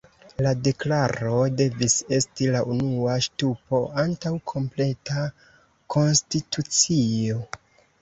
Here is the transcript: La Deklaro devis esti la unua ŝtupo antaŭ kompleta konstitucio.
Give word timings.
La 0.43 0.51
Deklaro 0.67 1.41
devis 1.59 1.97
esti 2.17 2.47
la 2.57 2.63
unua 2.77 3.19
ŝtupo 3.27 3.83
antaŭ 4.07 4.35
kompleta 4.55 5.29
konstitucio. 5.99 7.43